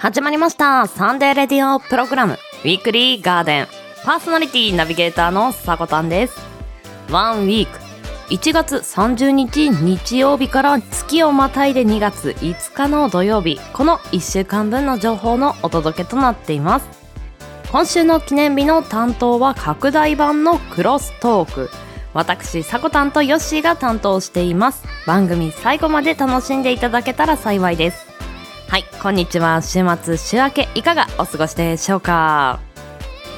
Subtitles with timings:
[0.00, 0.86] 始まりました。
[0.86, 2.32] サンデーレディオプログラム。
[2.32, 3.68] ウィークリーガーデン。
[4.02, 6.40] パーソナリティナビゲーターのさこたんです。
[7.10, 7.78] ワンウィーク。
[8.30, 13.60] 1月30日日曜日から月をまたいで2月5日の土曜日。
[13.74, 16.88] この1週間分の情報のお届けとなっています。
[17.70, 21.70] 今週の記念日の担当は拡大版のクロストーク。
[22.14, 24.82] 私さこたんとヨッシーが担当しています。
[25.06, 28.09] 番組最後まで楽しんでいただけたら幸いです。
[28.70, 29.62] はいこんにちは。
[29.62, 32.60] 週末週明けいかがお過ごしでしょうか？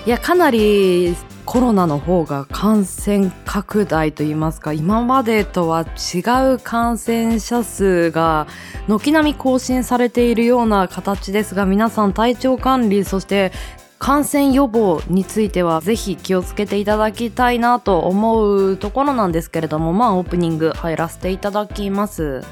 [0.04, 6.18] いやかなりコロナの方が感染拡大といいますか今までとは違
[6.52, 8.46] う感染者数が
[8.88, 13.52] 軒並み更新されているような形ですが皆さん体調管理そして
[13.98, 22.42] 感染予防についてはぜひ気をつけていただきたいなと思うところなんですけれどもまあオープニング入らせていただきます。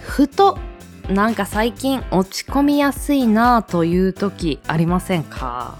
[0.00, 0.58] ふと
[1.10, 5.78] なんか最近落ち込みやすいなという時ありませんか？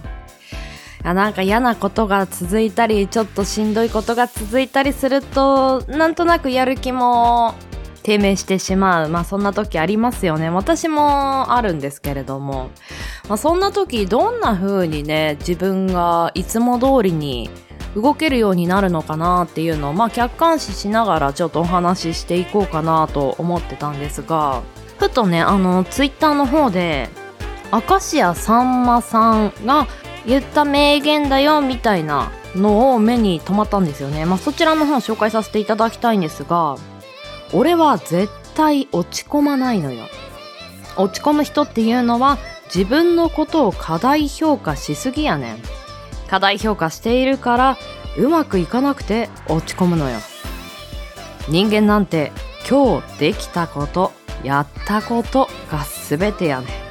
[1.02, 7.54] いやなんか嫌なことが続いたりちょっとしんどいことが続いたりするとなんとなくやる気も
[8.02, 9.08] 低迷してしまう。
[9.08, 10.48] まあそんな時ありますよね。
[10.48, 12.70] 私もあるんですけれども、
[13.28, 17.50] まあ、そんな時どんな風にね自分がいつも通りに
[17.96, 24.62] 動けるようになるのかなっていうのをまあ客観視しながらちょっとお話ししていこうかなと思ってたんですが
[24.98, 27.08] ふとねあのツイッターの方で
[27.72, 29.86] 明石家さんまさんが
[30.26, 34.24] 言った名言だよみたいなのを目に留まったんですよね。
[34.24, 36.76] まあ、そちらの方を紹介させていただきたいんですが、
[37.52, 40.04] 俺は絶対落ち込まないのよ。
[40.96, 42.38] 落ち込む人っていうのは
[42.74, 45.58] 自分のことを過大評価しすぎやねん。
[46.28, 47.78] 過大評価しているから
[48.16, 50.18] うまくいかなくて落ち込むのよ。
[51.48, 52.32] 人間なんて
[52.68, 56.86] 今日できたことやったことが全てやね。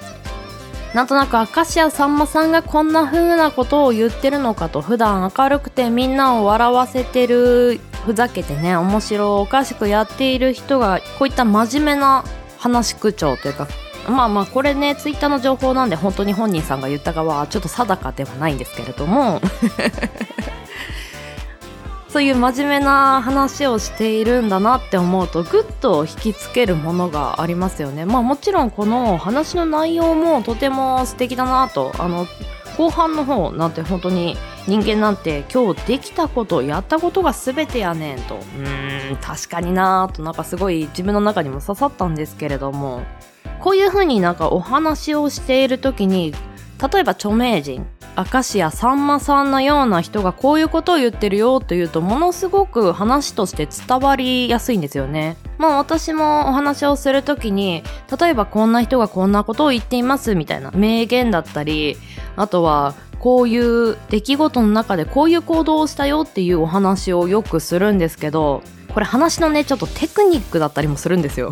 [0.96, 12.24] なんとなく明石家さんまさんがこんな風なことを言ってるのかと普段明るくてみんなを笑わせてるふざけてね面白おかしくやっている人がこういった真面目な
[12.58, 13.68] 話口調というか
[14.08, 19.42] まあまあこれねツイッターの情報なんで本当に本人さんが言ったかはちょっと定かではないんですけれども。
[22.16, 28.06] そういう真面目な話をしているんだなって思うとぐっと引きつけるものがありますよね。
[28.06, 32.26] まあもちろんこの話の内容もとても素敵だなとあの
[32.78, 38.36] 後半の方なんて本当に人間なんて今日できたことやったことが全てやねんと。
[38.36, 43.04] うーん確かになーとなんかすごい自分の中にも刺さったんですけれども。
[43.60, 46.34] こういうふうになんかお話をしている時に
[46.94, 47.86] 例えば著名人
[48.18, 55.38] 明石家さんまさんのような人がこういうことを言ってるよというとものすごく話として伝わりやすいんですよね。
[55.58, 57.84] まあ私もお話をするときに
[58.20, 61.98] 例えばこんな人がこんなことを言っていますみたいな名言だったり
[62.36, 71.52] あとはこういう出来事の中でこういう行動をしたよっていうお話をよくするんですけどこれ話のねちょっとテクニックだったりもするんですよ。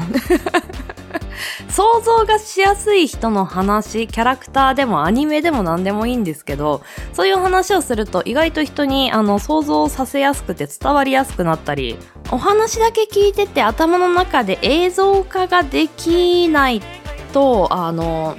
[1.70, 6.84] 想像がしやすい人の話キャラクターでもアニメでも何でもいいんですけど
[7.14, 11.98] そういう話をすると意外と人にあの想像させやすくて伝わりやすくなったり
[12.32, 16.82] お話だけ聞いてて頭の中で映像化ができない
[17.34, 18.36] とあの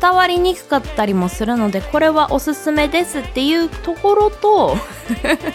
[0.00, 4.76] 伝わりにくかったりもするのでこれはおすすめですっていうところと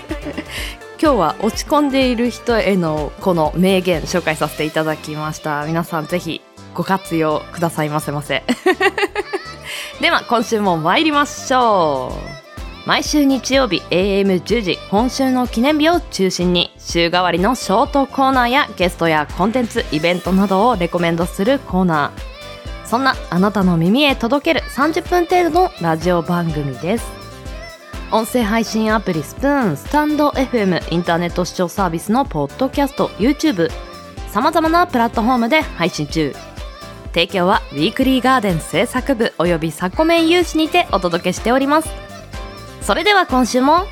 [1.02, 5.66] 今日は落ち込んでいる人へのこの名言紹介させていただきました。
[5.66, 6.41] 皆さんぜひ
[6.79, 8.41] ご活用くださいませませ。
[10.00, 12.13] では今週も参りましょ
[12.85, 12.88] う。
[12.88, 22.88] 毎週日曜日 AM10 時今週の記念日を中心に週替わりのショートコーナーやゲストやコンテンツイベントなどをレコメンドするコーナー。
[22.88, 27.06] そんなあなたの耳へ届ける30分程度のラジオ番組です。
[28.09, 33.70] 音声配信アプリスプーンスタンド FM インターネット視聴サービスのポッドキャスト YouTube
[34.29, 36.48] さまざまなプラットフォームで配信中。
[37.14, 41.90] 提供はウィークリーガーデン制作部およびサコメン有志にてお届けしております。
[42.82, 43.84] それでは今週も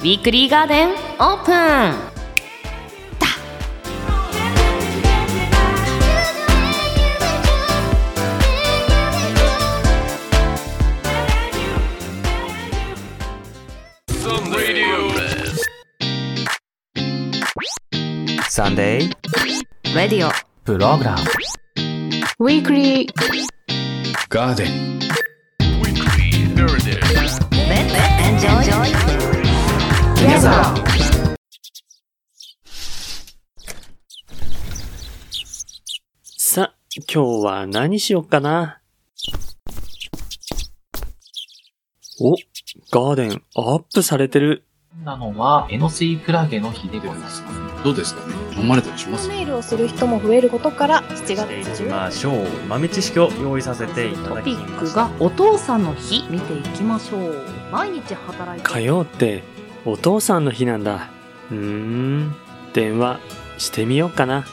[0.00, 1.52] ウィークリーガーデンオープ
[2.06, 2.10] ン。
[18.48, 20.30] サンデーレディオ
[20.64, 21.18] プログラム
[22.40, 23.06] Weekly
[24.30, 24.98] Garden.
[25.82, 26.98] Weekly Garden.
[28.24, 28.64] Enjoy
[30.16, 30.50] Together
[36.38, 36.72] さ、
[37.12, 38.80] 今日は何しよっかな？
[42.22, 42.36] お、
[42.90, 44.64] ガーデンアップされてる。
[45.04, 47.44] なのは、エノスイクラゲの日でございます。
[47.84, 48.26] どうですか？
[48.26, 49.28] ね飲まれたりします？
[49.28, 52.46] メールをする人も増えることから7月していきましょう。
[52.68, 54.92] 豆知識を用意させていたトだきピック。
[54.94, 57.44] がお父さんの日見ていきましょう。
[57.72, 59.42] 毎日働いて火曜って
[59.84, 61.08] お父さんの日なんだ。
[61.50, 62.36] うーん。
[62.72, 63.18] 電話
[63.58, 64.44] してみようかな。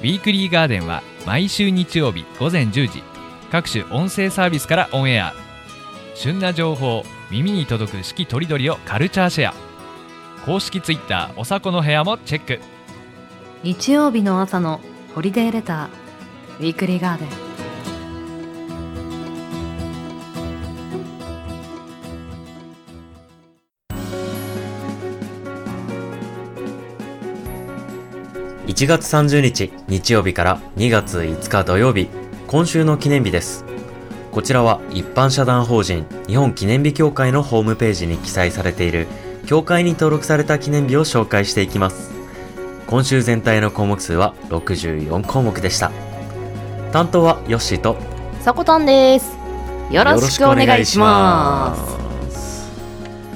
[0.00, 3.02] ウィークリーガーデンは毎週日曜日午前10時
[3.50, 5.32] 各種音声サービスからオンエア
[6.14, 9.54] 旬な情報耳に届く四季とりどりをカルチャーシェア
[10.44, 12.60] 公式ツイッターおさこの部屋もチェック
[13.66, 14.80] 日曜日の朝の
[15.12, 17.28] ホリデーレターウィークリーガーデン
[28.68, 32.08] 1月30日日曜日から2月5日土曜日、
[32.46, 33.64] 今週の記念日です。
[34.30, 39.08] こちらは一般社団法人日本記念日協会のホームページに記載されている
[39.44, 42.15] 協会に登録された記念日を紹介していきます。
[42.86, 45.90] 今週全体の項目数は64項目でした。
[46.92, 47.96] 担当はヨッシーと
[48.40, 49.36] さこたんです。
[49.90, 51.76] よろしくお願いしま
[52.38, 52.70] す。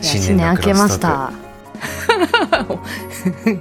[0.02, 1.32] 新年明けました。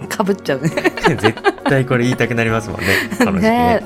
[0.09, 0.69] かぶ っちゃうね。
[1.19, 1.33] 絶
[1.63, 2.87] 対これ言いたくなりますもんね。
[3.17, 3.49] この時期ね。
[3.49, 3.83] ね。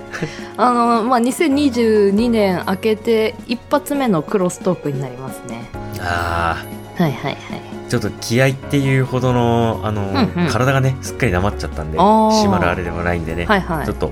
[0.58, 5.70] あのまあ2022年明けて一発目のクロストークになりますね。
[6.02, 6.58] あ
[6.98, 7.36] はいはいはい。
[7.36, 10.48] あ、ちょっと気合っていうほどの、あの、んうん。
[10.48, 13.86] 体がね、すっかり黙っちゃったんで、締まるあれでもないんでね、はいはい。
[13.86, 14.12] ちょっと、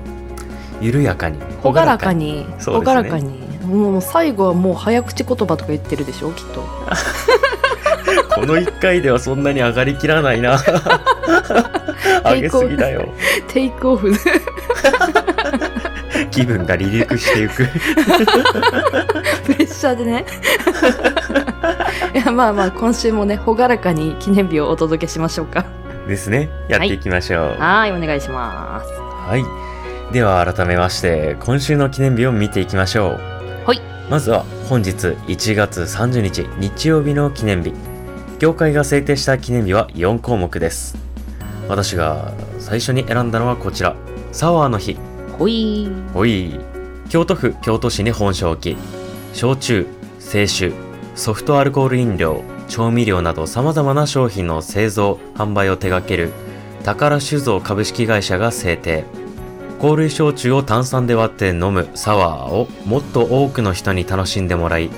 [0.80, 3.42] 緩やかに、朗らかに朗らかに。
[3.66, 6.64] もう最後はもう早口言葉とか言ってるでしょきっと。
[8.36, 10.62] この1回ではそんなに上がりきらないな。
[12.24, 13.08] 上げすぎだよ。
[13.48, 14.12] テイクオフ
[16.32, 17.68] 気分が離陸していく。
[19.44, 20.24] プレッシャーでね
[22.14, 25.64] いやまあまあ今週もね朗らかに記念日をお届けしましょうか
[26.08, 26.48] ですね。
[26.68, 27.56] やっていきましょう。
[27.60, 29.44] はいお願いしますはい。
[30.12, 33.20] では改めまして、今週の記念日を見ていきましょう。
[33.66, 33.80] はい。
[34.10, 37.72] まずは本日1月30日日曜日の記念日。
[38.38, 40.96] 協会が制定した記念日は4項目です。
[41.68, 43.94] 私が最初に選んだのはこちら。
[44.32, 44.98] サワーの日。
[45.38, 46.60] ほいおい。
[47.08, 48.76] 京都府京都市に本社を置き、
[49.32, 49.86] 焼酎、
[50.18, 50.72] 清酒、
[51.14, 56.32] ソフトアルコール飲料、調味料など様々な商品の製造、販売を手掛ける
[56.84, 59.04] 宝酒造株式会社が制定。
[59.80, 64.90] 香類焼酎を炭酸で割って飲むサワーをもっと多くの人に楽しんでもらい、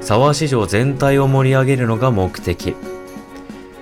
[0.00, 2.74] サワー市場全体を盛り上げるのが目的。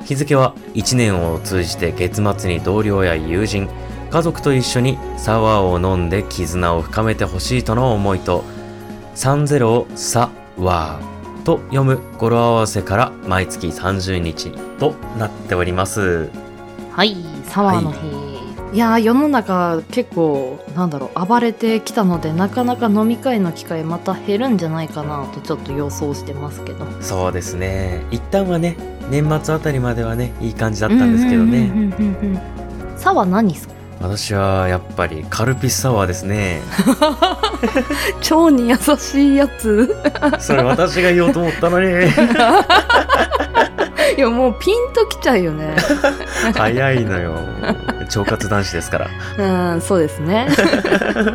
[0.05, 3.69] 日付は1年を通じて月末に同僚や友人、
[4.11, 8.45] 家族と一緒にサワーを飲んで絆を深めてほしいとの思いと、
[9.15, 16.31] 30をサワーと読む語呂合わせから毎月30日となっております。
[16.93, 17.99] はいサワーの日、
[18.75, 28.05] い、やー世の中結構なんだろう暴れてきたのでなかなか飲み会の機会また減るんじゃないかなとちょっと予想してますけどそうですね。
[28.11, 28.77] 一旦はね、
[29.11, 31.93] 年末あたりまではね、いい感じだったんですけどね。
[32.97, 33.78] サワー何っすか？
[34.01, 36.63] 私はやっぱりカルピスサワーですね。
[38.31, 39.97] 腸に優しいやつ
[40.39, 41.89] それ私が言おうと思ったのに。
[44.17, 45.77] いやもうピンときちゃうよね
[46.55, 47.35] 早いのよ。
[48.01, 49.09] 腸活男子ですから。
[49.73, 50.49] うんそうですね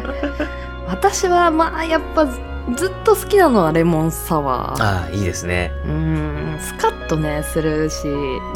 [0.88, 2.40] 私はまあやっぱず
[2.76, 5.74] ずっと好きなのはレモンサワーああ、いいですね。
[5.86, 8.08] うんスカッとねするし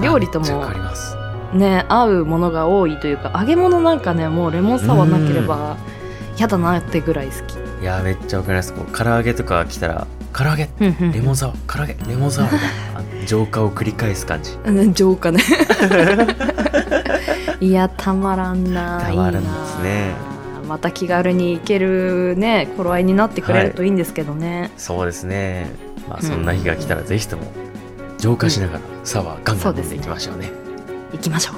[0.01, 1.17] 料理ともかります。
[1.53, 5.77] ね合うものが多いというか揚げ物なんかねもうレモンサワーなければ
[6.37, 8.73] 嫌だなってぐらい好きいやーめっちゃわかります。
[8.73, 14.57] こう唐揚げとか来たら、唐揚げレモンサワー、唐揚げ、レモンサワーみたいな 浄化を繰り返す感じ。
[14.65, 15.39] うん浄化ね
[17.59, 20.13] いやたまらんなたまらんですね
[20.67, 25.67] また気軽に行けるね頃合いになってくれるといいんですけどね、そうですね。
[26.09, 27.43] まあそんな日が来たらぜひとも
[28.17, 30.51] 浄化しながらサワーガンガン飲んでいきましょうね。
[31.17, 31.55] 行きましょう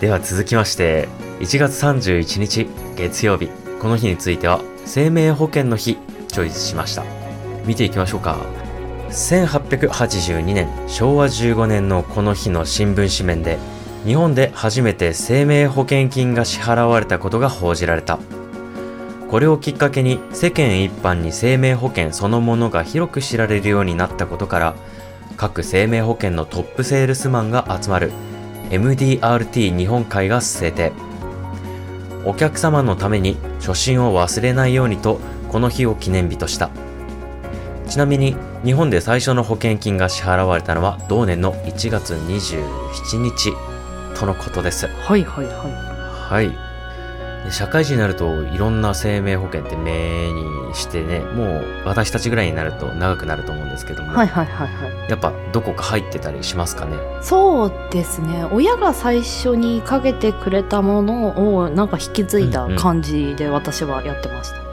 [0.00, 1.08] では続きまして、
[1.40, 3.48] 1月31日月曜日。
[3.80, 5.98] この日については生命保険の日
[6.28, 7.04] チョイスしました。
[7.64, 8.36] 見ていきましょうか。
[9.10, 13.58] 1882年昭和15年のこの日の新聞紙面で
[14.04, 18.18] 日本で初めて生命保険金が支払われたことが報じられた
[19.30, 24.74] これをきっかけに世間一般に生命保険そのものが広く知られるようになったことから
[25.36, 28.12] 各生命保険のトップセールスマンが集まる
[28.70, 30.92] MDRT 日本会が制定
[32.24, 36.70] お客様のために初心を忘れないようにとこの日を記念日とした
[37.88, 43.52] ちなみに日本で最初の保険金が支払われたのは同年の1月27日
[44.18, 44.86] とのことです。
[44.86, 45.68] はいはいは
[46.30, 46.73] はい。
[47.44, 54.14] で社会人になるといろんな生命保険って目にしてね、もう私たちぐらいになると長くなると思うんですけども、い。
[54.14, 55.10] はいはいはいはい。
[55.10, 56.96] やっぱどこか入ってたりしますかね？
[57.20, 64.63] そうですね親が最初にかけてくれたものをなんか引き継いだ感じで私はやってました、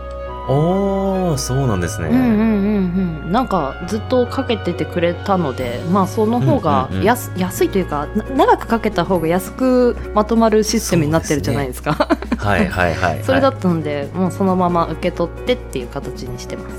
[0.47, 2.07] おー、そうなんですね。
[2.07, 11.93] うんうんうんうんなんかずっとかけててくれたのでまあその方がうんうんうん安,、安いというかな長くかけた方が安くまとまるシステムになってるじゃないですか
[12.37, 13.23] はいはいはい、はい。
[13.23, 16.75] それだったので、もうそのまま受け取ってっていう形にしてます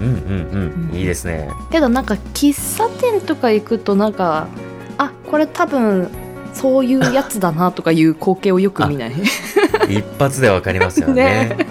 [0.00, 0.96] うんうんうん。
[0.96, 1.50] いいですね。
[1.70, 4.48] けどなんか喫茶店とか行くとなんか
[4.96, 6.10] あこれ多分
[6.54, 9.12] そういうやつだなとかいう光景をよく見ない
[9.88, 11.56] 一発でわかりますよね。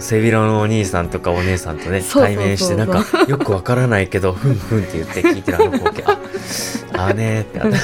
[0.00, 6.04] 背広のお兄さんとかお姉さんとね対面してなんか よくわからないけどふんふんって言って聞いてるあの光景。
[6.98, 7.78] ああねーって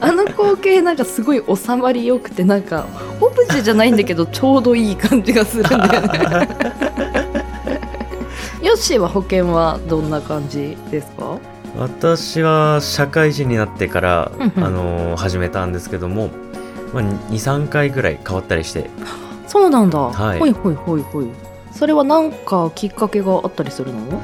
[0.00, 2.86] あ あの光景なんかすごい収まりよくてなんか
[3.20, 6.48] オブジェじゃないんだけどちょうどいい感じがするんだよね。
[8.62, 11.38] ヨッシーは保険はどんな感じですか？
[11.78, 16.30] 私は社会人になってから、あのー始めたんですけども、
[16.92, 18.90] まあ、23回ぐらい変わったりして
[19.54, 20.40] そうなんだ、はい。
[20.40, 21.28] ほいほいほいほい。
[21.70, 24.20] それは何かきっかけがあったりするの？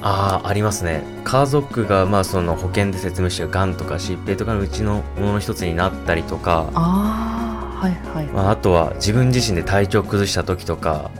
[0.00, 1.02] ああありますね。
[1.24, 6.70] 家族がまあその保険で説明してるがんとか疾病とかのうちのものの一つになったりとか。
[6.72, 7.47] ああ
[7.78, 8.26] はいはい。
[8.26, 11.10] まあ、あとは自分自身で体調崩した時とか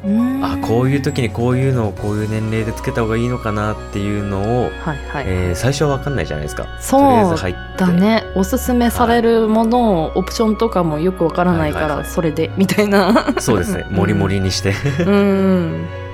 [0.42, 6.66] あこういう時にこういうのをこういう年齢でつけた方がいいのかなっていうのを、はいはい、えー最初は分かんないじゃないですか。
[6.80, 7.58] そうとりあえず入って。
[7.78, 13.34] だねおすすめされるものをオプションとかもよくわからないからはいはいはいそれでみたいな。
[13.40, 13.86] そうですね。
[13.90, 14.74] もりもりにして。
[15.06, 16.07] うん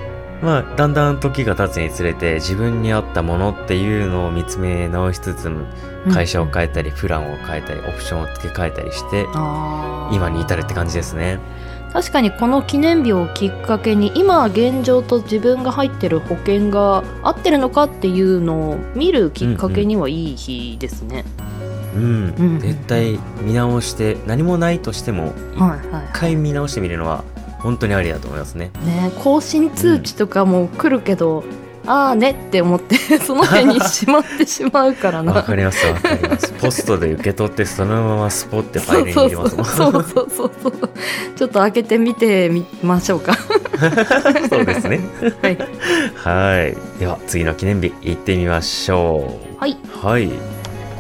[0.44, 5.66] まあだんだん時が経つにつれて自分に合ったものっていうのを見つめ直しつつも
[6.12, 9.24] 会社を変えたりプランを変えたりオプションを付け替えたりして
[10.12, 11.40] 今に至るって感じですね。
[11.94, 21.24] 確かにこの記念日をきっかけに今現状と自分が入ってる保険が合ってるのかっていうのを見るきっかけにはいい日ですね。
[21.94, 22.58] うん、うん。
[22.58, 27.22] 絶対見直して何もないとしても一回見直してみるのは
[27.64, 28.70] 本当にありだと思いますね。
[28.84, 31.42] ね更新通知とかも来るけど、
[31.86, 35.32] ああねって思って その辺にしまってしまうからな。
[35.32, 36.52] わかりますわかります。
[36.60, 39.64] ポストで受け取ってそのままスポってファイルに入れますもん。
[39.64, 40.72] そうそうそうそうそう。
[41.36, 43.34] ちょっと開けてみてみましょうか。
[44.50, 45.00] そうですね。
[45.42, 45.58] はい。
[46.14, 46.76] はい。
[47.00, 49.58] では次の記念日行ってみましょう。
[49.58, 49.78] はい。
[50.02, 50.30] はい。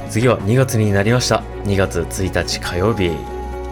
[0.08, 1.42] 次は2月になりました。
[1.66, 3.10] 2月1日火曜日。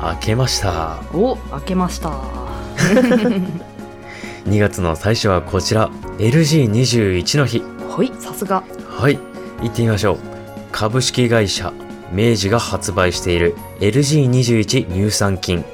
[0.02, 0.98] 明けました。
[1.14, 2.51] お開けました。
[4.46, 7.62] 2月の最初はこちら LG21 の日。
[7.88, 8.62] はいさすが。
[8.88, 9.18] はい
[9.62, 10.18] 行ってみましょう。
[10.72, 11.72] 株式会社
[12.12, 15.64] 明治が発売している LG21 乳酸菌。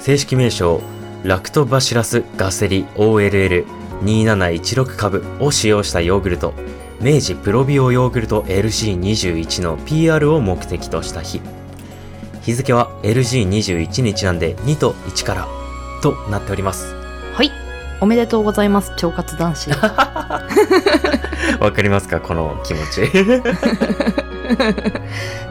[0.00, 0.80] 正式名称
[1.24, 6.54] ラクトバシラスガセリ OLL2716 株を使用したヨーグルト。
[7.00, 11.40] 明治プロビオヨーグルト LG21 の PR を目的とした日。
[12.42, 15.57] 日付は LG21 にちなんで2と1から
[16.00, 16.94] となっております。
[17.34, 17.52] はい。
[18.00, 18.92] おめでとうございます。
[18.92, 19.70] 腸活男子。
[21.60, 23.10] わかりますかこの気持ち。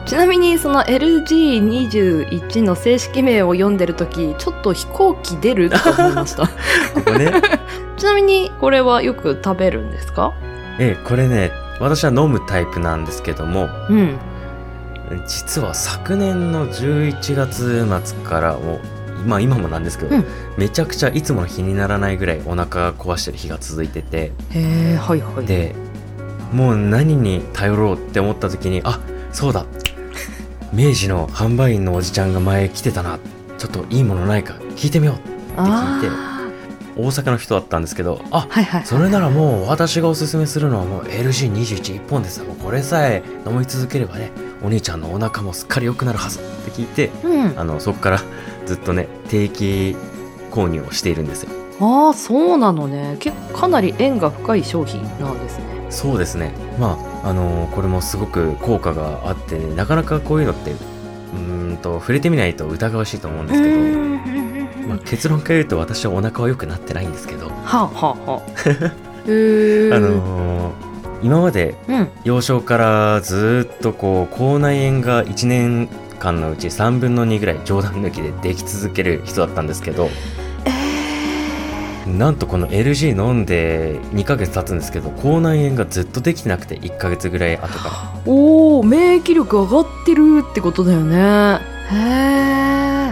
[0.06, 6.46] ちなみにその LG21 の正式名を読んでる時ちょっと飛行機出ると思いました。
[6.94, 7.30] ここね。
[7.96, 10.32] ちなみにこれはよく食べるんですか？
[10.78, 11.50] ええこれね
[11.80, 14.18] 私は飲むタイプなんですけどもうん。
[15.26, 18.80] 実は昨年の11月末からもう
[19.26, 20.24] まあ今もなんですけど、うん。
[20.56, 24.32] めちゃくちゃいつもの日にならないぐらいお腹壊してる日が続いてて。
[24.50, 25.46] へえはいはい。
[25.46, 25.74] で
[26.52, 29.00] もう何に頼ろうって思った時にあ
[29.32, 29.66] そうだ。
[30.72, 33.18] 明治の販売員のおじちゃんが前来てたな。
[33.58, 35.28] ちょっといいものないか聞いてみようって
[35.60, 36.08] 聞いて。
[36.10, 36.28] あ
[36.96, 38.84] 大阪の人だったんですけどあーはいはい。
[38.84, 44.32] それならもう私がおすすめするのはもう LG21 一本ですもうこれさえ飲み続ければね
[44.64, 47.58] お兄ちゃんのお腹もすっかり良くなるはずって聞いてうん。
[47.58, 48.20] あのそこから
[48.68, 49.96] ずっとね定期
[50.50, 51.50] 購入をしているんですよ。
[51.80, 53.16] ああそうなのね。
[53.18, 55.64] 結構かなり縁が深い商品なんですね。
[55.88, 56.52] そうですね。
[56.78, 63.70] まああのこれもすごく効果があって、なかなかこういうのってうーんと触れてみないと疑わしいと思うんですけ
[64.82, 68.42] ど、まあ、結論から言うと私はお腹は良くなってないんですけど、はあはあはあ。
[69.96, 70.88] あのー
[71.22, 72.08] 今までうん。
[72.24, 80.08] 幼少からずーっとこう口内炎が1年間のうち3分の2ぐらい冗談抜きででき続ける人だったんですけど
[82.06, 91.60] なんとこの LG 飲んで2ヶ月経つんですけど口内炎がずっとできてなくて1ヶ月ぐらい後かおお免疫力上がってるってことだよね。
[91.90, 92.48] へえ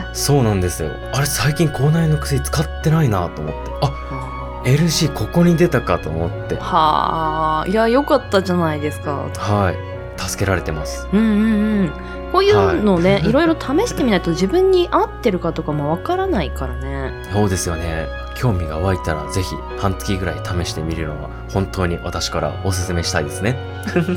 [0.07, 0.91] らそうなんですよ。
[1.13, 3.71] あれ最近口内炎の薬使ってないなと思って。
[3.83, 6.57] あ LG ここに出たかと思って。
[6.57, 9.29] はあいや良かったじゃないですか。
[9.37, 9.97] はい。
[10.21, 11.07] 助けられてます。
[11.13, 11.93] うんうんうん
[12.33, 18.07] こういうのね、はいい、ろいろ試してみないと自分に合ってるかとかもわからないからねそうですよね
[18.37, 23.57] 興味が湧いたらぜひ半月ぐらい試してみるのは本当に私からおすすめしたいですね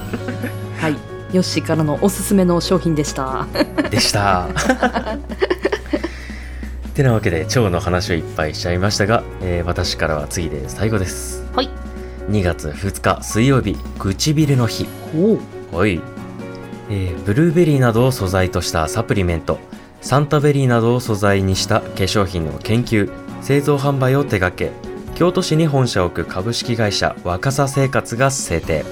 [0.78, 0.96] はい
[1.32, 3.48] ヨッシーからのおすすめの商品でした
[3.92, 4.48] でした。
[7.00, 11.46] てなわけで腸の話をいっぱいしちゃいましたが、えー私からは次で最後です。
[11.56, 11.70] はい。
[12.30, 14.86] 2月2日水曜日、唇の日。
[15.16, 16.02] おはい。
[16.90, 19.60] えーブルーベリーなどを素材としたサプリメント、
[20.02, 24.72] サンタベリーなどを素材にした化粧品の研究、製造販売を手掛け、
[25.16, 28.86] 京都市に本社を置く株式会社若狭生活が制定。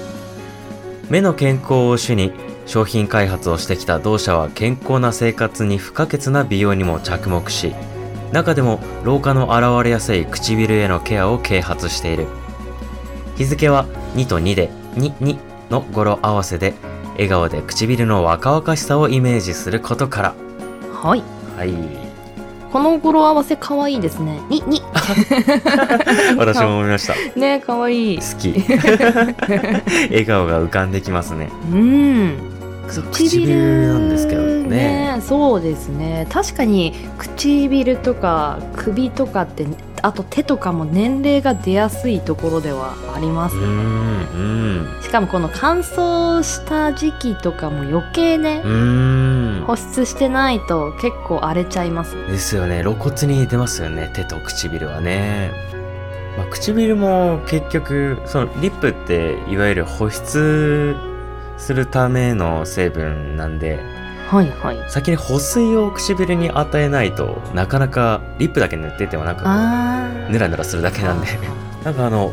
[1.10, 2.32] 目の健康を主に
[2.66, 7.74] 商品開発をしてきた同社は健康な生活に不可欠な美容にも着目し、
[8.30, 12.26] 中でも老化の現れやすい唇へのケアを啓発している。
[13.36, 15.38] 日付は2と2で22
[15.70, 16.74] の語呂合わせで
[17.18, 20.34] 笑顔で唇の若々しさをイメージすることから。
[21.02, 21.22] はい
[21.56, 21.74] はい。
[22.72, 24.82] この語呂合わせ可愛いですねにに
[26.36, 27.14] 私も思いました。
[27.38, 28.54] ね可愛い好き。
[30.10, 31.50] 笑顔が浮かんできますね。
[31.72, 32.57] うん
[32.88, 35.18] 唇なんですけどね。
[35.20, 36.26] そうですね。
[36.30, 39.66] 確かに唇とか首とかって
[40.02, 45.02] あと手とかも年齢が出やすいところではありますうーん、うん。
[45.02, 48.62] しかもこの乾燥した時期とかも余計ね。
[49.66, 52.14] 保湿してないと結構荒れちゃいます。
[52.14, 52.82] ですよね。
[52.82, 54.10] 露骨に出ますよね。
[54.14, 55.50] 手と唇はね、
[56.36, 60.94] まあ、唇も結局そのリップっていわゆる保湿
[61.58, 63.78] するための成分なんで
[64.28, 64.76] はいはい。
[64.90, 71.26] 先に保水を唇に与えないとなかなかリップだけ塗っててもなんかこあうヌラヌラするだけなんで。
[71.84, 72.32] なんかあの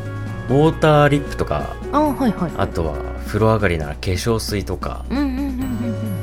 [0.49, 2.51] ウォーターリップとかあはいはい。
[2.57, 2.93] あとは
[3.25, 5.55] 風呂上がりなら化粧水とかうんうんうんうんうん。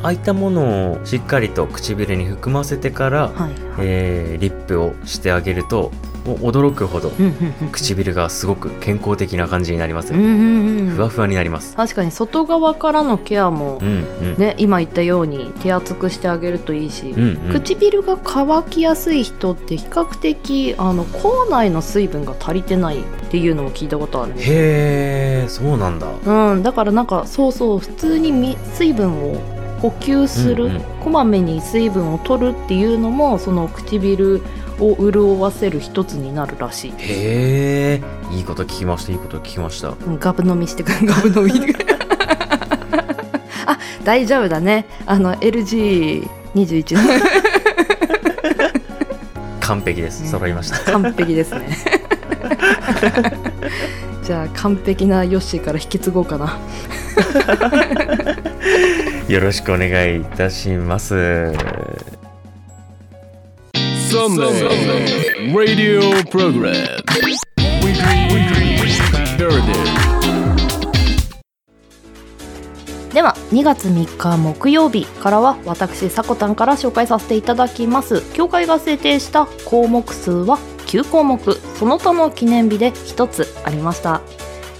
[0.03, 3.53] ああいったものをしっかりと唇に含ませてからはいはい。
[3.79, 5.91] えーリップをしてあげると
[6.25, 7.13] 驚くほど
[7.73, 10.95] 唇がすごく健康的な感じになりますよ、うんうんうん。
[10.95, 11.75] ふわふわになります。
[11.75, 17.53] 確かに外側からのケアもうんうん、ね今言ったように手厚くしてあげるといいし、うんうん。
[17.53, 26.07] 唇が乾きやすい人って比較的あの口内の水分が足りてないっていうのも聞いたことあるへえそうなんだ。
[26.25, 29.41] うん、だからなんかそうそう普通にみ水分を
[29.81, 30.83] 補給する、うんうん。
[31.03, 34.41] こまめに水分を取るっていうのもその唇
[34.83, 36.91] を潤わせる一つになるらしい。
[36.99, 38.03] へえ。
[38.33, 39.91] いいこと聞きましたいいこと聞きました。
[39.91, 41.53] うんガブ飲みしてく ガブ飲み。
[41.53, 41.87] してく
[43.67, 44.87] あ大丈夫だね。
[45.07, 47.03] あの LG21 の。
[49.61, 50.29] 完璧です。
[50.29, 50.93] 揃いました。
[50.93, 51.79] 完璧ですね。
[54.25, 56.59] じゃあ完璧なヨッシーから引き継ごうかな。
[59.29, 61.53] よろしくお願いいたします
[64.13, 65.55] Sunday.
[65.55, 67.01] Radio Program.
[67.81, 68.29] Weekly
[69.39, 69.89] Heritage.
[73.15, 78.21] では2月3日木曜日からは私さこたんから紹介させていただきます。
[78.35, 81.59] 協会が制定した項目数は9項目。
[81.79, 84.21] その他の記念日で1つありました。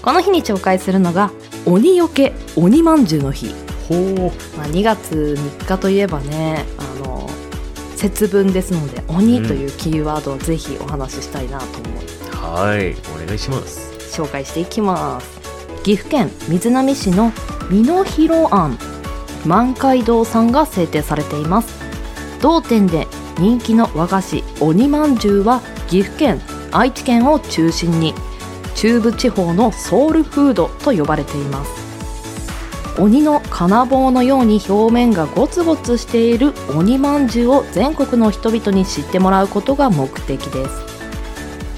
[0.03, 1.31] この日に紹介するのが
[1.65, 3.55] 鬼よけ鬼まんじゅうの日、
[3.89, 4.31] ほう。
[4.59, 6.65] まあ、2月3日といえばね
[7.95, 13.91] 節分ですので鬼というキーワードをぜひお話ししたいなと思いはいお願いします。
[14.11, 15.39] 紹介していきます
[15.83, 17.31] 岐阜県瑞浪市の
[17.69, 18.77] 美濃広庵。
[19.45, 21.73] 満開堂さんが制定されています。
[22.41, 28.13] 同店で人気の和菓子鬼まんじゅうは岐阜県愛知県を中心に。
[28.75, 31.82] 中部地方のソウルフードと呼ばれています
[32.99, 40.83] 鬼の金棒のように表面がゴツゴツしている鬼まんじゅうを全国の人々に知ってもらうことが目的です。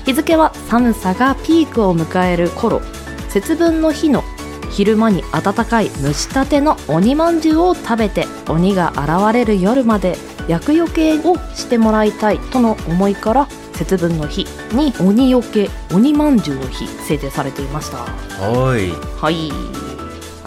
[0.05, 2.81] 日付は寒さがピークを迎える頃。
[3.29, 4.23] 節分の日の
[4.71, 17.97] 昼間に温かい蒸したての鬼まんじゅうを食べて鬼が現れる夜まで厄除けをしてもらいたいとの思いから節分の日に鬼よけ鬼まんじゅうの日制定されていました。
[17.97, 18.91] はい。
[19.21, 19.51] はい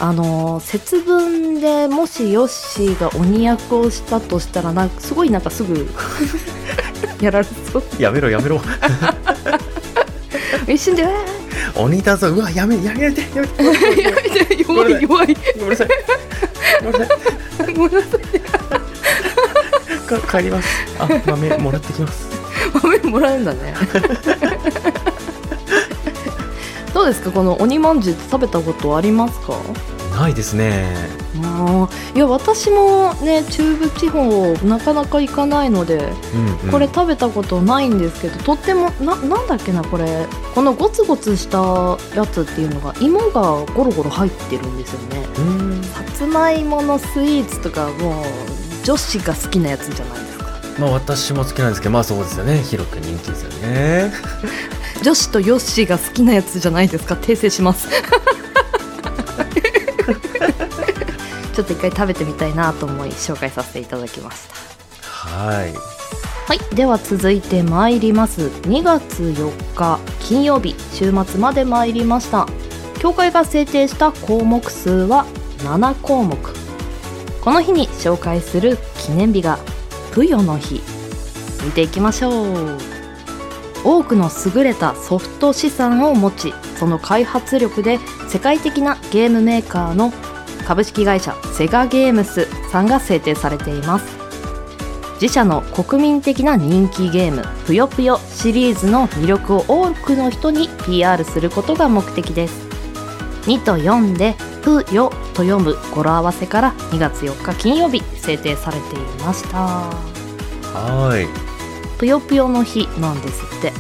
[0.00, 5.88] あのー節分でもしヨッシーが鬼役をしたとしたらなんかすごいなんかすぐ
[7.20, 7.82] やられそう。
[7.98, 8.60] やめろやめろ。
[10.68, 11.08] 一瞬で、え
[11.74, 15.34] 鬼だぞうわやめやめてやめてー、やめて、弱い弱い。
[15.58, 15.88] ごめんなさい。
[16.84, 17.18] ごめんなさい。
[17.74, 18.20] ごめんなさい。
[20.20, 20.68] か帰ります。
[20.98, 22.28] あ豆もらってきます。
[22.82, 23.74] 豆もらうんだね。
[26.94, 27.30] どうですか？
[27.30, 29.54] この鬼まんじゅうって食べたことありますか？
[30.16, 31.18] ないですね。
[32.14, 40.26] いや私もね中部地方なかなか行かないのでうん、うん、これ食べたことないんですけどとってもななんだっけなこれ。
[40.54, 45.28] このゴツゴツしたやつっていうのが芋がゴロゴロ入ってるんですよね。
[45.38, 45.82] うん。
[45.84, 48.24] さつまいものスイーツとかもう
[48.82, 50.46] 女子が好きなやつじゃないですか。
[50.80, 52.58] まあ私も好きなんですけどまあそうですよね。
[52.62, 54.12] 広く人気ですよね
[55.02, 57.14] 女子とヨッシーが好きなやつじゃないですか？
[57.14, 57.88] 訂正します。
[61.54, 64.36] ちょっと一回食べてみたいなと思い紹介させていただきまし
[65.02, 65.08] た。
[65.08, 65.74] はい。
[66.46, 68.46] はい、では続いて参ります。
[68.62, 72.46] 2月4日金曜日週末まで参りました。
[73.00, 75.26] 協会が制定した項目数は
[75.58, 76.36] 7項目。
[77.40, 79.58] この日に紹介する記念日が
[80.12, 80.80] ぷよの日。
[81.64, 82.97] 見ていきましょう
[83.84, 90.12] 多くの優れたソフト資産を持ちその開発力で世界的なゲームメーカーの
[90.66, 94.18] 株式会社セガゲームスさんが制定されています。
[95.20, 102.68] 自社の国民的な人気ゲーム「ぷよぷよ」シリーズの魅力を多くの人に PR することが目的です。
[103.46, 109.58] 2と4で「ぷよ」と読む語呂合わせから2月4日金曜日制定されていました。
[109.58, 111.47] はい。
[111.98, 113.72] ぷよぷよの日なんですって。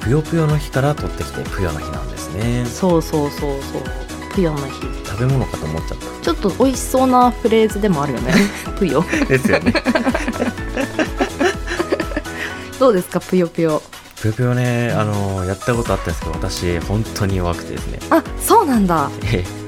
[0.00, 2.64] ぷよぷよの日から取ってきてぷよの日なんですね。
[2.66, 3.82] そうそうそうそう。
[4.34, 4.80] ぷよの日。
[5.06, 8.32] 食べ物かと思っちゃっちょっと美味しそうなフレーズでもあるよね。
[8.78, 9.02] ぷよ。
[9.02, 9.74] たですよね。
[12.80, 13.82] どうですかぷよぷよ？
[14.20, 17.98] ぷよぷよねあのやったことあったんですけど私本当に弱くてですね。
[18.10, 19.10] あそうなんだ。
[19.24, 19.61] ええ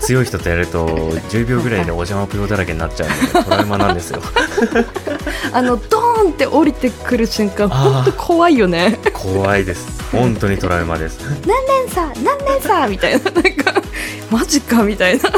[0.00, 4.20] 強い人とやると10秒ぐらいでお邪魔ぷよだらけになっちゃうんでトラウマなんですよ。
[5.52, 7.90] あのドーンって降りてくる瞬間あー。
[7.92, 8.98] ほんと怖いよね。
[9.12, 9.86] 怖いです。
[10.12, 11.18] 本当にトラウマです。
[11.46, 13.30] 何年さ何年さみたいな。
[13.30, 13.82] なんか
[14.30, 15.30] マジかみたいな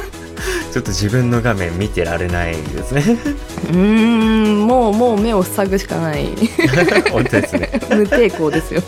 [0.72, 3.02] ちょっと自分の画面見てられないですね。
[3.02, 6.28] うーんもうもう目を塞ぐしかない。
[7.12, 7.70] 本当ですね。
[7.90, 8.82] 無抵抗ですよ。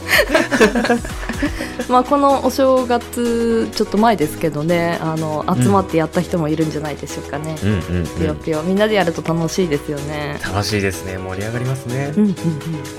[1.91, 7.57] まあこのお正月ちょっと前ですけどねあの集まってやった人もいるんじゃないでしょうかね。
[7.63, 7.69] う、ん。
[7.69, 8.63] うん、うん、ぴよぴよ。
[8.63, 10.39] みんなでやると楽しいですよね。
[10.43, 11.19] 楽しいですね。
[11.19, 12.15] 盛り上がりますね。
[12.17, 12.37] うんうんうん。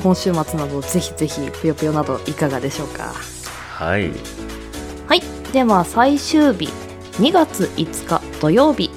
[0.04, 3.16] 今週末などぜひぜひぷよぷよなどいかがでしょうか。
[3.72, 4.12] はい。
[5.08, 5.24] はい。
[5.52, 6.70] では最終日
[7.20, 8.92] 2月5日土曜日。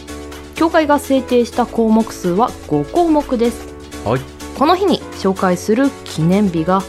[0.57, 3.73] 協会が制定した項目数は5項目です。
[4.05, 4.21] はい。
[4.59, 6.83] この日に紹介する記念日が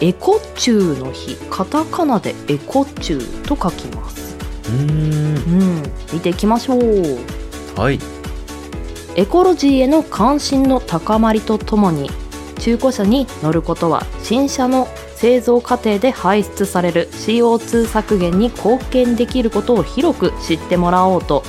[0.00, 4.36] エコチューの日カタカナでエコチューと書きます。
[4.68, 5.82] うん。
[6.12, 7.80] 見ていきましょう。
[7.80, 8.00] はい。
[9.14, 12.10] エコロジーへの関心の高まりとともに
[12.58, 21.42] 中古車に乗ることは新車の製造過程で排出される CO2 削減に貢献できることを広く知ってもらおうと。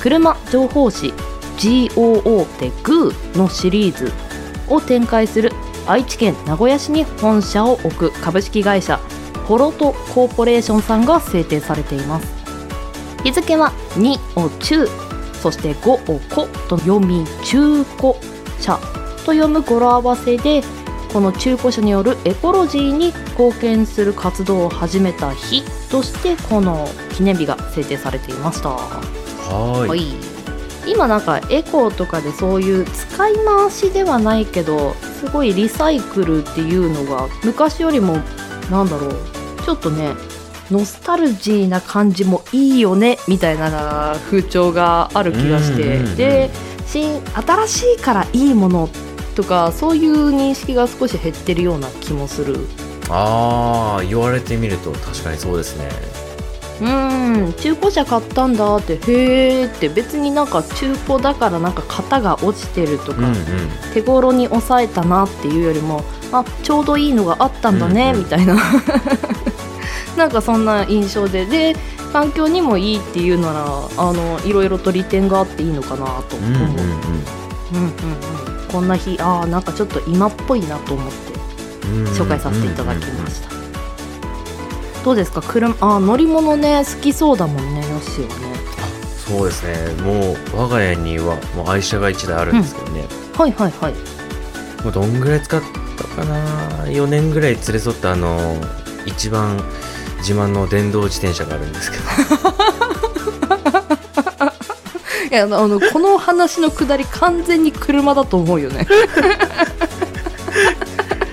[0.00, 1.14] 車情報誌
[1.58, 4.12] GOO で GOO のシリーズ
[4.68, 5.52] を展開する
[5.86, 8.98] 愛知県名古屋市に本社を置く株式会社
[9.46, 12.32] ホロトコーポレーションさんが制定されています。
[13.22, 14.86] 日付は2を中
[15.34, 18.14] そして5を子と読み中古
[18.60, 18.78] 車
[19.24, 20.62] と読む語呂合わせで
[21.12, 28.70] この中古車によるエコロジーに貢献する活動を始めた日としてこの記念日が制定されていました。
[28.70, 30.14] はーい。
[30.90, 38.18] 今なんかエコとかでそういう使い回しではないけどすごいリサイクルっていうのが昔よりも
[38.70, 39.12] なんだろう。
[39.64, 40.14] ちょっとね
[40.70, 46.50] ノスタルジーな感じもいいよねみたいな風潮がある気がして、で
[46.86, 48.88] 新新しいからいいもの
[49.34, 52.66] とかそういう認識が少し減ってるような気もする。
[53.10, 55.88] ああ言われてみると確かにそうですね。
[56.80, 63.34] うーん中古車買ったんだってへーって別になんか中古だからなんか型が落ちてるとか、うんうん。
[63.92, 68.56] 手頃に抑えたなっていうよりもあちょうどいいのがあったんだね、うんうんみたいな。
[70.16, 71.76] なんかそんな印象でで
[72.12, 73.64] 環境にもいいっていうなら
[73.96, 76.56] あのいろいろと利点があっていいのかなと思う,、うん。
[76.56, 78.31] うんうんうん
[78.72, 82.04] こんな日ああなんかちょっと今っぽいなと思ってうん。
[82.06, 83.50] 紹介させていただきました、
[85.04, 85.42] どうですか？
[85.42, 88.52] 車あ乗り物ね好きそうだもんねよしはね。
[89.26, 90.02] そうですね。
[90.02, 93.04] もう我が家にはもう愛車が1台あるんですけどね、
[93.36, 93.94] はいはいはい。
[94.82, 95.60] もうどんぐらい使っ
[95.96, 98.56] たかな？4年ぐらい連れ添ったあの
[99.06, 99.56] 一番
[100.18, 102.04] 自慢の電動自転車があるんですけど
[105.32, 108.86] いやあのこの話のくだり完全に車だと思うよね。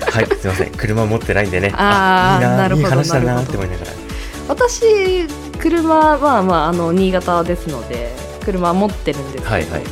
[0.09, 0.71] はいすいません。
[0.71, 1.73] 車持ってないんでね。
[1.75, 3.91] あーいいななるほどいい話だなって思いながら。
[4.47, 5.27] 私
[5.59, 9.83] 車は、まあ、あの新潟ですので車持ってるんですけど、はいはい。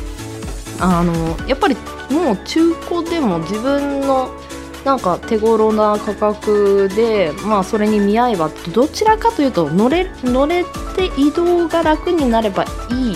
[0.80, 1.76] あのやっぱり
[2.10, 4.30] もう中古でも自分の
[4.86, 10.64] なんか手頃な価格で、まあ、それに見合えばどちらかというと乗れ乗れ
[10.96, 12.64] て移動が楽になれば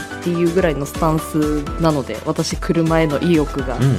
[0.02, 3.98] っていうぐらいのスタンスなので私車への意欲が、うん。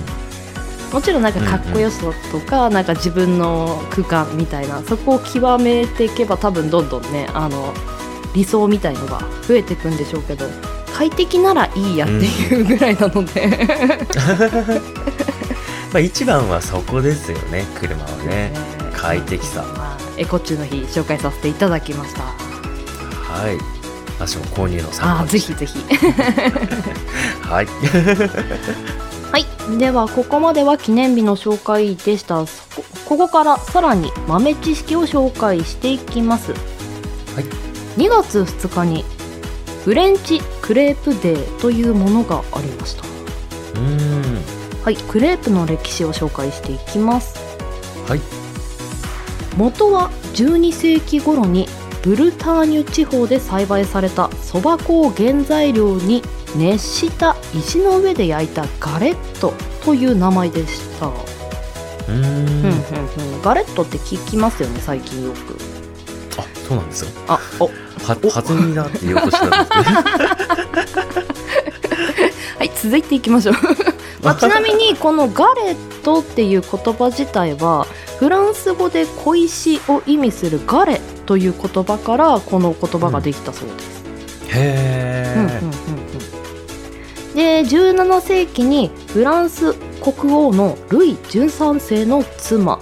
[0.93, 7.73] もちろんなんかかっこよさとか,、なんか自分の空間みたいなそこを極めていけば多分どんどんねあの
[8.35, 10.45] 理想みたいのが増えていくんでしょうけど
[10.93, 13.67] 快適ならいいやっていうぐらいなので、
[15.91, 18.53] まあ一番はそこですよね車はね。
[18.93, 19.65] 快適さ。
[19.75, 22.21] まあ、エコチューの日紹介させていただきました。
[22.21, 23.72] はい
[24.19, 25.79] 私も購入の参考にしぜひぜひ。
[27.41, 27.67] はい。
[29.31, 29.45] はい。
[29.77, 32.45] ではここまでは記念日の紹介でした。
[32.45, 36.51] そこここからさらに豆知識を紹介していきます。
[36.51, 36.57] は
[37.41, 37.43] い。
[37.97, 39.05] 2月2日に
[39.83, 43.03] フレンチクレープデーというものがありました。
[43.03, 44.41] うーん。
[44.83, 44.97] はい。
[44.97, 47.39] クレープの歴史を紹介していきます。
[48.07, 48.21] はい。
[49.57, 51.67] 元は12世紀頃に
[52.03, 56.21] ブルターニュ地方で栽培されたそば粉を原材料に
[56.55, 61.13] 熱した石の上で焼いたガレットという名前でした、うん。
[61.13, 65.57] うーんうんうん、ガレットって聞きますよね最近よく。
[66.37, 67.69] あそうなんですよあお。
[68.03, 71.05] は弾みだって言おうとしてたんですけど
[72.59, 73.55] はい続いていきましょう、
[74.21, 77.85] まあ、ちなみにこのガレットっていう言葉自体は
[78.19, 84.03] フランス語で小石を意味するガレという言葉からこの言葉ができたそうです、
[84.49, 87.35] へうんうんうんうん。
[87.35, 92.79] で17世紀にフランス国王のルイ13世の妻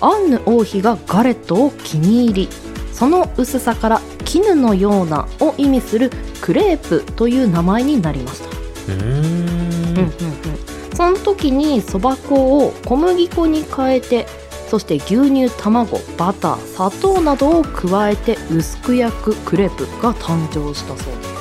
[0.00, 2.48] アンヌ王妃がガレットを気に入り
[2.92, 6.10] その薄さから絹のようなを意味する
[6.40, 8.48] クレープという名前になりました。
[8.92, 9.04] えうーん。
[9.04, 10.63] うんうんうん
[10.94, 14.26] その時にそば粉を小麦粉に変えて
[14.68, 21.34] そして牛乳卵バター砂糖などを加えて薄く焼くクレープが誕生したそうです。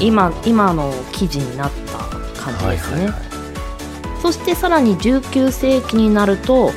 [0.00, 1.98] 今今の生地になった
[2.40, 3.18] 感じですね、はいはいは
[4.18, 4.22] い。
[4.22, 6.70] そしてさらに19世紀になると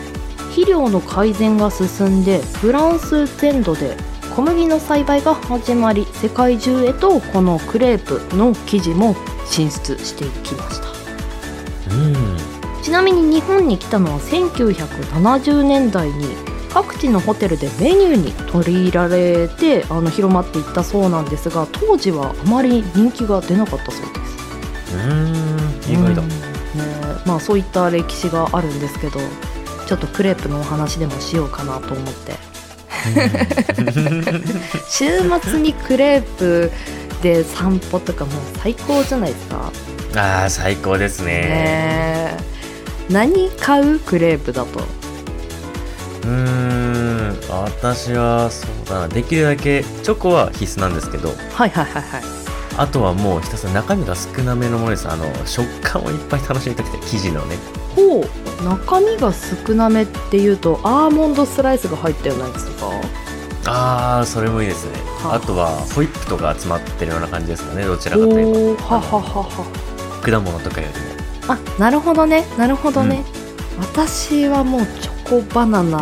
[0.50, 3.96] 肥料の改善が進んでフランス全土で
[4.38, 9.16] 小麦の栽培が始まり世界中へとこのクレープの生地も
[9.48, 11.96] 進出していきました。
[11.96, 12.84] うん。
[12.84, 16.28] ちなみに日本に来たのは1970年代に
[16.70, 24.96] 各地のホテルでメニューに取り入れられてあの広まっていったそうなんですが当時はあまり人気が出なかったそうです。
[24.96, 25.92] うーん。
[25.92, 26.22] 意外だ。
[26.22, 26.30] うん。
[26.30, 26.36] ね
[27.26, 29.20] まあそういった歴史があるんですけど
[29.88, 32.47] ちょっとクレープのお話でもしようかなと思って
[34.90, 35.06] 週
[35.42, 36.72] 末にクレープ
[37.22, 39.72] で散歩とかもう最高じゃないですか。
[40.16, 41.26] ああ最高ですね。
[41.26, 42.44] ねえ。
[43.10, 44.80] 何買うクレープだと？
[44.80, 49.08] うーん私はそうだな。
[49.08, 51.30] できるだけチョコは必須なんですけど。
[51.30, 52.22] はいはいはいはい。
[52.78, 55.08] あとはもうひたすら中身が少なめのものです。
[55.08, 57.56] あの食感をいっぱい楽しみたくて生地のね
[57.98, 62.92] ほう中身が少なめっていうとアーモンドスライスが入ったようなやつとか？
[63.66, 64.94] ああそれもいいですね。
[65.24, 68.50] はああとはホイップとか集まってるような感じですかねどちらかといえば。
[68.50, 70.94] おーはははは果物とかより
[71.48, 71.54] も。
[71.54, 72.46] あなるほどね。
[72.58, 73.24] なるほどね、
[73.80, 75.98] 私はもうチョコバナナ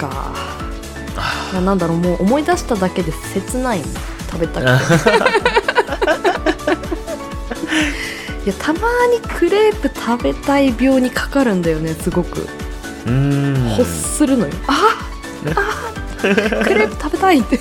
[0.00, 3.82] がなんだろうもう思い出しただけで切ない
[4.30, 5.10] 食べたくて
[8.46, 12.42] いやたまにクレープ食べたい病にかかるんだよねすごく。
[12.42, 13.70] うーん。
[13.70, 15.10] 欲するのよ、あ
[15.56, 17.58] あクレープ食べたいって。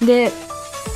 [0.04, 0.32] で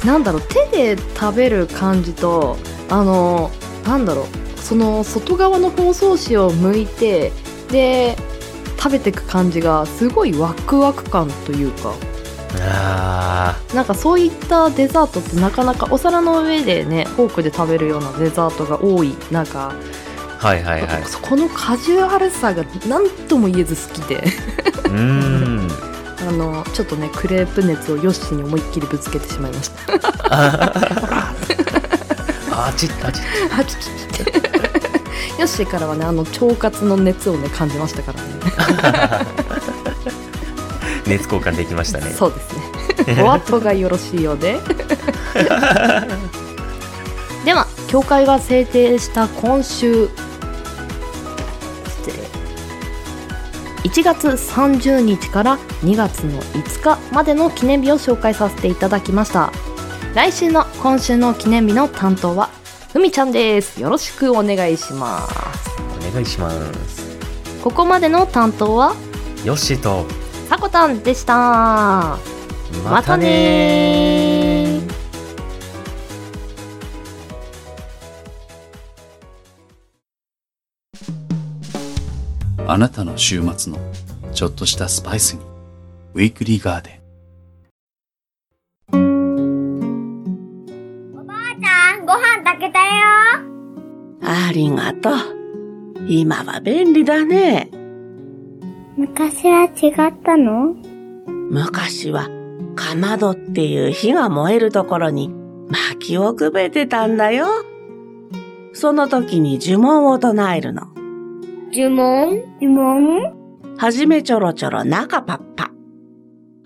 [0.04, 2.58] なんだろう手で食べる感じと
[2.90, 3.50] あの
[3.86, 4.26] なんだろう
[4.60, 7.32] その外側の包装紙を剥いて
[7.70, 8.16] で
[8.76, 11.94] 食べていく感じがすごいワクワク感というか
[12.60, 20.04] あなんかそういったデザートってなかなかお皿の上でねフォークで食べるようなデザートが多い中、ー
[20.44, 21.02] はいはいはい。
[21.22, 24.16] このカジュアルさが何とも言えず好きで。
[24.16, 25.68] うーん。
[26.26, 29.94] あのちょっとねクレープ熱をヨッシーに思いっきりぶつけてしまいました。
[30.30, 32.74] あー。
[32.76, 33.22] ちったちっ。
[33.58, 34.38] あちって
[35.38, 39.24] ヨッシーからはねあの腸活の熱をね感じましたからね
[41.14, 42.10] 熱交換できましたね。
[42.10, 42.56] そうです
[43.06, 43.22] ね。
[43.22, 44.58] お後がよろしいようで。
[47.44, 50.16] では教会が制定した今週失
[52.08, 52.14] 礼。
[53.88, 59.52] 1月30日から2月の5日までの記念日を紹介させていただきました。
[60.14, 62.50] 来週の今週の記念日の担当は
[62.92, 63.80] ふみちゃんです。
[63.80, 65.70] よろしくお願いします。
[66.08, 67.04] お願いします。
[67.62, 68.96] ここまでの担当は
[69.44, 70.06] よしと、
[70.48, 72.18] さこたんでした
[72.84, 74.94] またねー。
[82.66, 83.78] あなたの週末の
[84.32, 85.42] ちょっとしたスパイスに。
[86.14, 87.04] ウィークリーガーデン。
[92.06, 92.92] ご飯炊けたよ。
[94.22, 95.14] ありがとう。
[96.08, 97.70] 今は便利だね。
[98.96, 100.74] 昔は違ったの？
[101.50, 102.28] 昔は、
[102.76, 105.30] かまどっていう火が燃えるところに
[105.68, 107.46] 薪をくべてたんだよ。
[108.72, 110.88] その時に呪文を唱えるの。
[111.72, 112.44] 呪文？
[112.60, 113.34] 呪文？
[113.76, 115.72] はじめちょろちょろ中パッパ。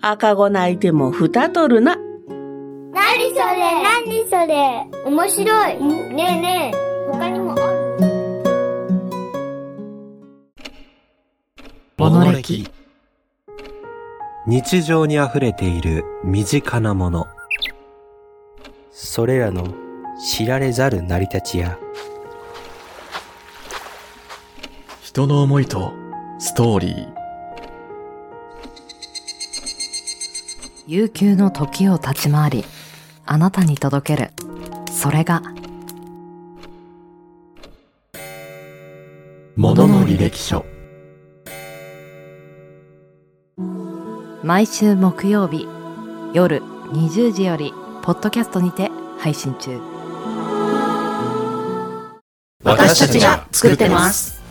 [0.01, 1.97] 赤子泣いても蓋取るな。
[2.93, 3.41] 何それ？
[3.83, 4.85] 何それ？
[5.05, 5.77] 面白い。
[6.13, 7.78] ねえねえ、他にもある？
[11.99, 12.65] モノレキ
[14.47, 17.27] 日常に溢れている身近なもの。
[18.89, 19.73] それらの
[20.25, 21.77] 知られざる成り立ちや、
[25.01, 25.91] 人の思いと
[26.39, 27.13] ストーリー。
[30.87, 32.65] 悠久の時を立ち回り
[33.25, 34.31] あなたに届ける。
[34.89, 35.41] それが
[39.57, 40.65] ものの履歴書
[44.49, 45.67] 毎週木曜日
[46.33, 49.79] 夜20時よりポッドキャストにて配信中。
[52.63, 54.41] 私たちが作ってます。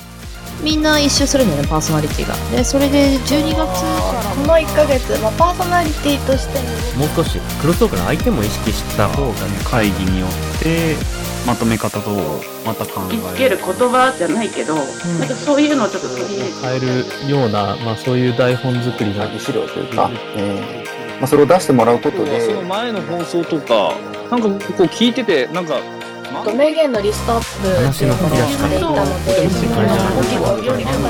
[0.63, 2.37] みんな一周するんだよねパーソナリティが。
[2.57, 6.61] でそれで12月からこの1ヶ月、まあ、パーソナリティとして
[6.97, 9.35] もう少しクロストークの相手も意識した方がね
[9.65, 10.95] 会議によって
[11.49, 12.11] まとめ方と
[12.67, 16.53] また考えつける言葉じゃないけど、なんかそういうのをちょっと取り入れて。
[16.61, 16.81] 変え
[17.25, 22.39] るような、まあ、そういう台本作りが資料というか、えーまあ、それを出してもらうことで。
[22.39, 23.95] その前の放送とか
[24.31, 25.81] なんかこう聞いててなんか
[26.55, 29.81] 名言のリストアップ話の振り出ししていたので結構
[30.21, 31.01] 結構より深く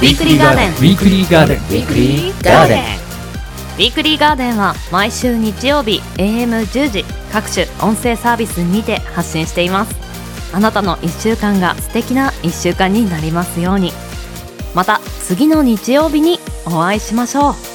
[0.00, 3.07] ィークリーガーデンウィークリーガーデンウィークリーガーデン
[3.78, 9.94] ウィークリーガーデンは毎週日曜日 AM10 時各種音声サービスにて発信しています。
[10.52, 13.92] あなたの1週間が素敵な1週間になりますように。
[14.74, 17.67] また次の日曜日にお会いしましょう。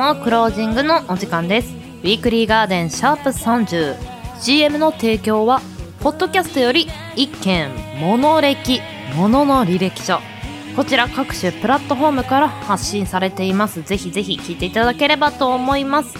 [0.00, 1.74] もクロージングのお時間です。
[2.02, 5.60] ウィークリーガーデンシャープ 30CM の提供は
[6.00, 7.68] ポッドキャストより一件
[8.00, 8.80] モノ歴
[9.14, 10.18] モノの履歴書。
[10.74, 13.82] こちら各種プラットフォームから発信されています。
[13.82, 16.16] ぜひぜひ聞いていただければと思います。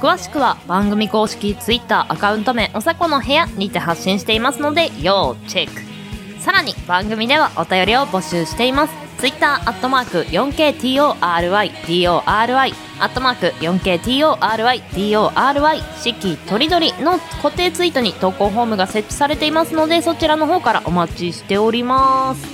[0.00, 6.40] 詳しくは番組公式 Twitter アカウント名おさこの部屋にて発信していますので要チェック。
[6.40, 9.03] さらに番組ではお便りを募集しています。
[9.24, 22.46] Twitter アットマーク 4KTORYDORY アットマーク 4KTORYDORY 四季とりどりの固定ツイートに投稿フォームが設置されていますのでそちらの方からお待ちしております。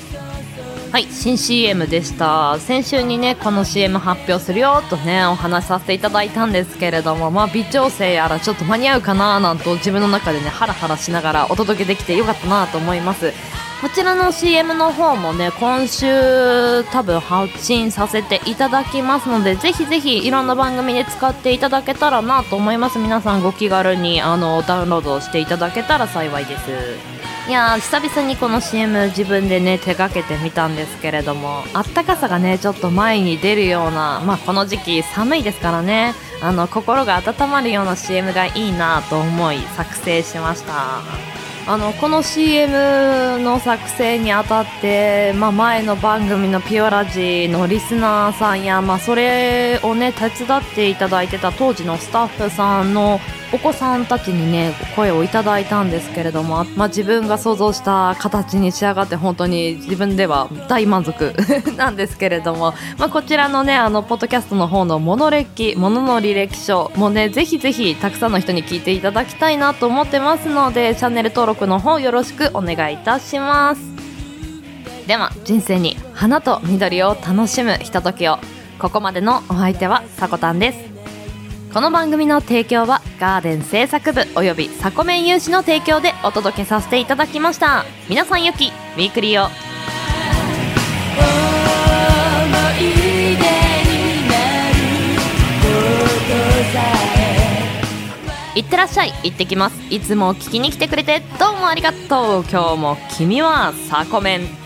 [0.92, 2.60] はい新 CM でした。
[2.60, 13.32] 先週にねこの CM 発表するよとねお話しさせていただいたんですけれどもまあ微調整やらちょっと間に合うかななんと自分の中でねハラハラしながらお届けできてよかったなと思います。
[13.80, 22.98] こちらの CM の方もね今週多分発信させていただきますのでぜひぜひいろんな番組で使っていただけたらなと思います。
[22.98, 26.70] 皆さんご気軽にあのダウンロードしていただけたら幸いです。
[27.48, 41.29] いや久々にこの CM 自分でね手がけてみたんですけれどもあったかさがねちょっと前に出るようなまあこの時期寒いですからねあの心が温まるような CM がいいなと思い作成しました。
[41.66, 53.20] あのこの CM の作成にあたって、まあ、前の番組のピオラジのリスナーさんや、まあ、それをね手伝っていただいてた当時のスタッフさんの
[53.52, 61.34] お子さんたちにね声をいただいたんですけれども、まあ、自分が想像した形に仕上がって本当に自分では大満足
[61.76, 73.80] なんですけれども、まあ、こちらのねあのポッドキャストの方の「モノ歴ものの履歴書」もねぜひぜひたくさんの人に聞いていただきたいなと思ってますのでチャンネル登録の方よろしくお願いいたします。
[75.08, 78.38] では人生に花と緑を楽しむひとときを。
[78.78, 80.89] ここまでのお相手はさこたんです。
[81.72, 87.84] この番組の提供はガーデン製作部およびサコメン有志の提供でお届けさせていただきました。
[88.08, 89.48] 皆さんよきウィークリーを。
[98.56, 99.12] いってらっしゃい。
[99.22, 99.80] 行ってきます。
[99.90, 102.44] いつも聞きに来てくれてどうもありがとう。
[102.50, 104.59] 今日も君はサコメン。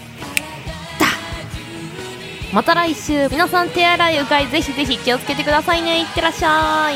[2.55, 6.02] また来週皆さん手洗いうがいぜひぜひ気をつけてくださいね。
[6.02, 6.94] いってらっしゃい